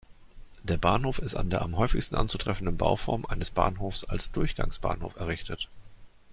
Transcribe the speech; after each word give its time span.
Der 0.63 0.77
Bahnhof 0.77 1.19
ist 1.19 1.35
an 1.35 1.51
der 1.51 1.61
am 1.61 1.77
häufigsten 1.77 2.15
anzutreffenden 2.15 2.75
Bauform 2.75 3.23
eines 3.27 3.51
Bahnhofs 3.51 4.03
als 4.03 4.31
Durchgangsbahnhof 4.31 5.15
errichtet. 5.17 5.69